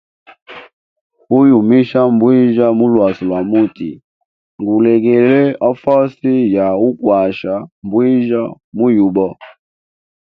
[1.39, 3.89] Uyumisha mbwijya mu lwasi lwa muti
[4.59, 5.39] ngulegele
[5.69, 7.53] a fasi ya ukwasha
[7.85, 8.41] mbwijya
[8.77, 9.27] mu yuba.